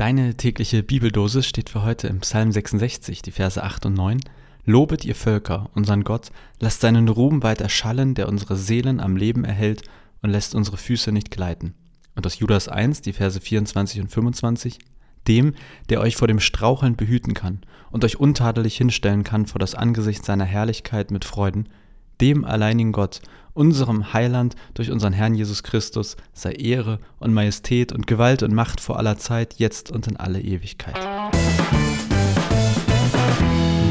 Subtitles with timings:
[0.00, 4.20] Deine tägliche Bibeldosis steht für heute im Psalm 66, die Verse 8 und 9.
[4.64, 9.44] Lobet ihr Völker, unseren Gott, lasst seinen Ruhm weit erschallen, der unsere Seelen am Leben
[9.44, 9.82] erhält
[10.22, 11.74] und lässt unsere Füße nicht gleiten.
[12.16, 14.78] Und aus Judas 1, die Verse 24 und 25.
[15.28, 15.52] Dem,
[15.90, 17.60] der euch vor dem Straucheln behüten kann
[17.90, 21.68] und euch untadelig hinstellen kann vor das Angesicht seiner Herrlichkeit mit Freuden,
[22.22, 23.20] dem alleinigen Gott,
[23.54, 28.80] unserem Heiland durch unseren Herrn Jesus Christus, sei Ehre und Majestät und Gewalt und Macht
[28.80, 30.98] vor aller Zeit, jetzt und in alle Ewigkeit.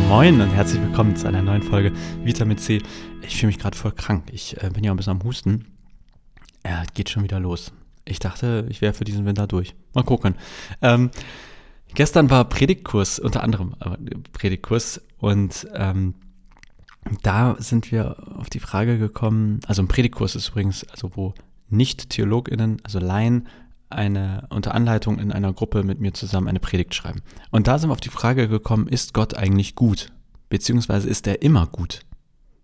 [0.07, 1.91] Moin und herzlich willkommen zu einer neuen Folge
[2.23, 2.81] Vitamin C.
[3.21, 4.23] Ich fühle mich gerade voll krank.
[4.31, 5.67] Ich äh, bin ja ein bisschen am Husten.
[6.63, 7.71] Er geht schon wieder los.
[8.05, 9.75] Ich dachte, ich wäre für diesen Winter durch.
[9.93, 10.35] Mal gucken.
[10.81, 11.11] Ähm,
[11.93, 16.15] gestern war Predigtkurs, unter anderem äh, Predigtkurs und ähm,
[17.23, 21.33] da sind wir auf die Frage gekommen, also ein Predikkurs ist übrigens, also wo
[21.69, 23.47] Nicht-TheologInnen, also Laien,
[23.89, 27.21] eine unter Anleitung in einer Gruppe mit mir zusammen eine Predigt schreiben.
[27.51, 30.11] Und da sind wir auf die Frage gekommen, ist Gott eigentlich gut?
[30.49, 32.01] Beziehungsweise ist er immer gut?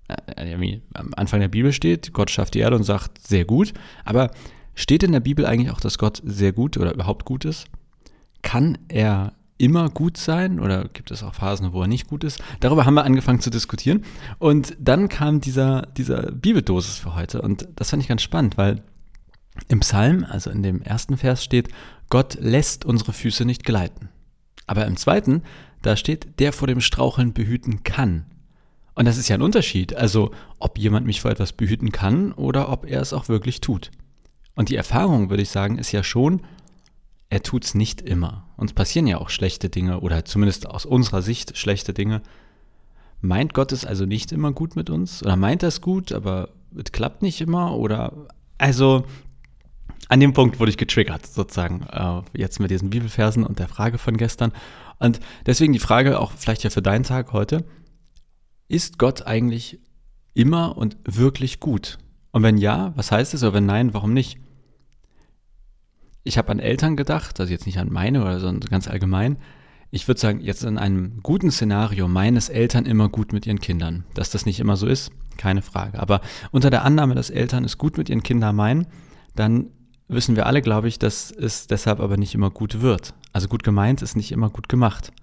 [0.07, 3.73] Äh, wie am Anfang der Bibel steht, Gott schafft die Erde und sagt, sehr gut.
[4.03, 4.31] Aber
[4.75, 7.65] steht in der Bibel eigentlich auch, dass Gott sehr gut oder überhaupt gut ist?
[8.43, 12.41] Kann er immer gut sein oder gibt es auch Phasen, wo er nicht gut ist?
[12.59, 14.03] Darüber haben wir angefangen zu diskutieren.
[14.37, 17.41] Und dann kam dieser, dieser Bibeldosis für heute.
[17.41, 18.83] Und das fand ich ganz spannend, weil
[19.69, 21.69] im Psalm, also in dem ersten Vers steht,
[22.09, 24.09] Gott lässt unsere Füße nicht gleiten.
[24.67, 25.43] Aber im zweiten,
[25.81, 28.25] da steht, der vor dem Straucheln behüten kann.
[28.95, 29.95] Und das ist ja ein Unterschied.
[29.95, 33.91] Also, ob jemand mich vor etwas behüten kann oder ob er es auch wirklich tut.
[34.55, 36.41] Und die Erfahrung, würde ich sagen, ist ja schon,
[37.29, 38.47] er tut es nicht immer.
[38.57, 42.21] Uns passieren ja auch schlechte Dinge oder zumindest aus unserer Sicht schlechte Dinge.
[43.21, 45.23] Meint Gott es also nicht immer gut mit uns?
[45.23, 47.75] Oder meint er es gut, aber es klappt nicht immer?
[47.75, 49.05] Oder also
[50.07, 53.97] an dem Punkt wurde ich getriggert, sozusagen, äh, jetzt mit diesen Bibelversen und der Frage
[53.97, 54.51] von gestern.
[54.99, 57.65] Und deswegen die Frage auch vielleicht ja für deinen Tag heute.
[58.67, 59.79] Ist Gott eigentlich
[60.33, 61.97] immer und wirklich gut?
[62.31, 63.43] Und wenn ja, was heißt es?
[63.43, 64.39] Oder wenn nein, warum nicht?
[66.25, 69.37] Ich habe an Eltern gedacht, also jetzt nicht an meine oder so ganz allgemein.
[69.91, 74.03] Ich würde sagen, jetzt in einem guten Szenario meines Eltern immer gut mit ihren Kindern.
[74.15, 75.99] Dass das nicht immer so ist, keine Frage.
[75.99, 76.21] Aber
[76.51, 78.87] unter der Annahme, dass Eltern es gut mit ihren Kindern meinen,
[79.35, 79.67] dann
[80.07, 83.13] wissen wir alle, glaube ich, dass es deshalb aber nicht immer gut wird.
[83.31, 85.13] Also gut gemeint ist nicht immer gut gemacht.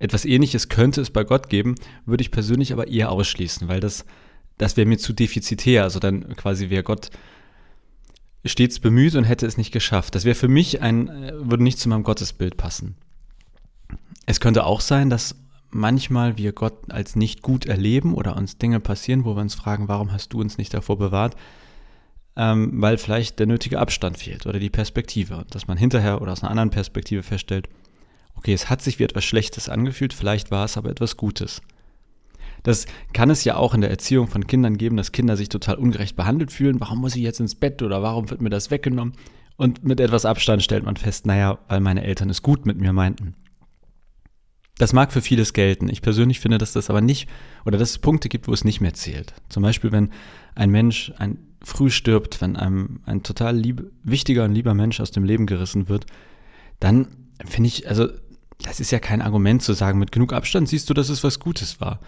[0.00, 4.04] Etwas ähnliches könnte es bei Gott geben, würde ich persönlich aber eher ausschließen, weil das,
[4.58, 5.84] das wäre mir zu defizitär.
[5.84, 7.10] Also dann quasi wäre Gott
[8.44, 10.14] stets bemüht und hätte es nicht geschafft.
[10.14, 12.96] Das wäre für mich ein, äh, würde nicht zu meinem Gottesbild passen.
[14.26, 15.36] Es könnte auch sein, dass
[15.70, 19.88] manchmal wir Gott als nicht gut erleben oder uns Dinge passieren, wo wir uns fragen,
[19.88, 21.36] warum hast du uns nicht davor bewahrt?
[22.36, 25.44] Ähm, weil vielleicht der nötige Abstand fehlt oder die Perspektive.
[25.50, 27.68] Dass man hinterher oder aus einer anderen Perspektive feststellt,
[28.34, 31.60] okay, es hat sich wie etwas Schlechtes angefühlt, vielleicht war es aber etwas Gutes.
[32.64, 35.76] Das kann es ja auch in der Erziehung von Kindern geben, dass Kinder sich total
[35.76, 36.80] ungerecht behandelt fühlen.
[36.80, 39.14] Warum muss ich jetzt ins Bett oder warum wird mir das weggenommen?
[39.56, 42.92] Und mit etwas Abstand stellt man fest, naja, weil meine Eltern es gut mit mir
[42.92, 43.34] meinten.
[44.78, 45.88] Das mag für vieles gelten.
[45.88, 47.28] Ich persönlich finde, dass das aber nicht,
[47.64, 49.34] oder dass es Punkte gibt, wo es nicht mehr zählt.
[49.48, 50.10] Zum Beispiel, wenn
[50.56, 55.12] ein Mensch ein, früh stirbt, wenn einem ein total lieb, wichtiger und lieber Mensch aus
[55.12, 56.06] dem Leben gerissen wird,
[56.80, 57.08] dann
[57.44, 58.08] finde ich, also
[58.62, 61.38] das ist ja kein Argument zu sagen, mit genug Abstand siehst du, dass es was
[61.38, 62.00] Gutes war.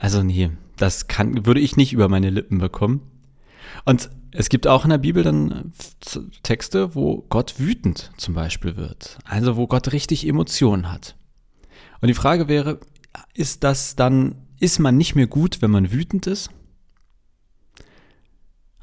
[0.00, 3.02] Also nee, das kann, würde ich nicht über meine Lippen bekommen.
[3.84, 5.72] Und es gibt auch in der Bibel dann
[6.42, 9.18] Texte, wo Gott wütend zum Beispiel wird.
[9.24, 11.16] Also wo Gott richtig Emotionen hat.
[12.00, 12.80] Und die Frage wäre,
[13.34, 16.50] ist das dann, ist man nicht mehr gut, wenn man wütend ist?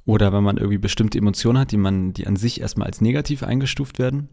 [0.05, 3.41] Oder wenn man irgendwie bestimmte Emotionen hat, die man, die an sich erstmal als negativ
[3.41, 4.29] eingestuft werden?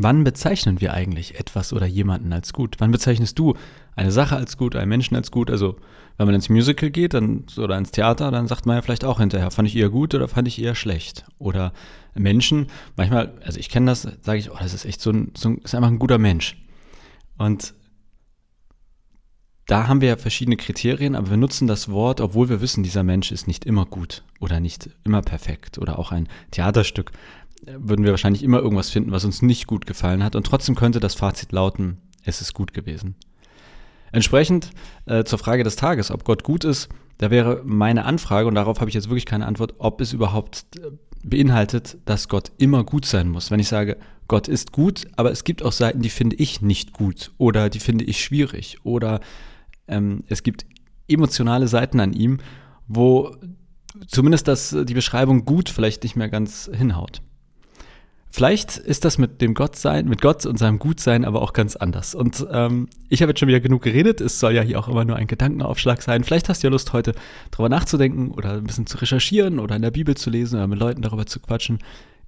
[0.00, 2.76] Wann bezeichnen wir eigentlich etwas oder jemanden als gut?
[2.78, 3.54] Wann bezeichnest du
[3.96, 5.50] eine Sache als gut, einen Menschen als gut?
[5.50, 5.76] Also,
[6.16, 9.18] wenn man ins Musical geht dann, oder ins Theater, dann sagt man ja vielleicht auch
[9.18, 11.24] hinterher, fand ich eher gut oder fand ich eher schlecht?
[11.38, 11.72] Oder
[12.14, 15.48] Menschen, manchmal, also ich kenne das, sage ich, oh, das ist echt so ein, so
[15.48, 16.56] ein, ist einfach ein guter Mensch.
[17.36, 17.74] Und
[19.66, 23.02] da haben wir ja verschiedene Kriterien, aber wir nutzen das Wort, obwohl wir wissen, dieser
[23.02, 27.12] Mensch ist nicht immer gut oder nicht immer perfekt oder auch ein Theaterstück
[27.66, 30.36] würden wir wahrscheinlich immer irgendwas finden, was uns nicht gut gefallen hat.
[30.36, 33.16] Und trotzdem könnte das Fazit lauten, es ist gut gewesen.
[34.12, 34.70] Entsprechend
[35.06, 36.88] äh, zur Frage des Tages, ob Gott gut ist,
[37.18, 40.64] da wäre meine Anfrage, und darauf habe ich jetzt wirklich keine Antwort, ob es überhaupt
[40.76, 40.90] äh,
[41.22, 43.50] beinhaltet, dass Gott immer gut sein muss.
[43.50, 46.92] Wenn ich sage, Gott ist gut, aber es gibt auch Seiten, die finde ich nicht
[46.92, 49.20] gut oder die finde ich schwierig oder
[49.88, 50.64] ähm, es gibt
[51.08, 52.38] emotionale Seiten an ihm,
[52.86, 53.34] wo
[54.06, 57.22] zumindest das, die Beschreibung gut vielleicht nicht mehr ganz hinhaut.
[58.38, 62.14] Vielleicht ist das mit dem Gottsein, mit Gott und seinem Gutsein aber auch ganz anders.
[62.14, 64.20] Und ähm, ich habe jetzt schon wieder genug geredet.
[64.20, 66.22] Es soll ja hier auch immer nur ein Gedankenaufschlag sein.
[66.22, 67.16] Vielleicht hast du ja Lust, heute
[67.50, 70.78] darüber nachzudenken oder ein bisschen zu recherchieren oder in der Bibel zu lesen oder mit
[70.78, 71.80] Leuten darüber zu quatschen.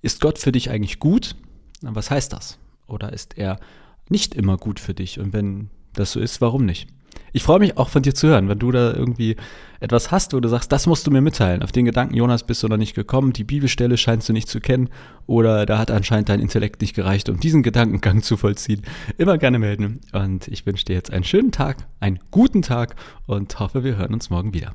[0.02, 1.36] Ist Gott für dich eigentlich gut?
[1.80, 2.58] Was heißt das?
[2.88, 3.60] Oder ist er
[4.08, 5.20] nicht immer gut für dich?
[5.20, 6.88] Und wenn das so ist, warum nicht?
[7.32, 9.36] Ich freue mich auch von dir zu hören, wenn du da irgendwie
[9.80, 11.62] etwas hast, wo du sagst, das musst du mir mitteilen.
[11.62, 14.60] Auf den Gedanken, Jonas, bist du noch nicht gekommen, die Bibelstelle scheinst du nicht zu
[14.60, 14.90] kennen
[15.26, 18.82] oder da hat anscheinend dein Intellekt nicht gereicht, um diesen Gedankengang zu vollziehen.
[19.16, 20.00] Immer gerne melden.
[20.12, 22.94] Und ich wünsche dir jetzt einen schönen Tag, einen guten Tag
[23.26, 24.74] und hoffe, wir hören uns morgen wieder.